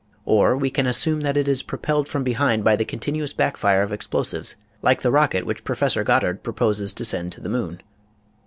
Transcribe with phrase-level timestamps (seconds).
[0.25, 3.91] Or we can assume that it is propelled from behind by the continuous backfire of
[3.93, 7.81] explosives, like the rocket which Professor Goddard proposes to send to the moon.